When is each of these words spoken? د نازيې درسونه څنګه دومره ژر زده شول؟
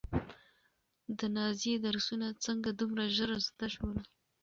د 1.17 1.19
نازيې 1.35 1.75
درسونه 1.85 2.27
څنګه 2.45 2.69
دومره 2.79 3.03
ژر 3.15 3.29
زده 3.47 3.67
شول؟ 3.73 3.97